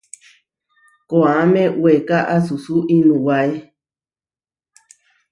Koáme 1.09 1.63
weeká 1.81 2.17
asusú 2.35 2.75
inuwáe. 2.97 3.55